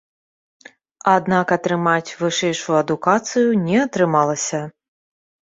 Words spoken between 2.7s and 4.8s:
адукацыю не атрымалася.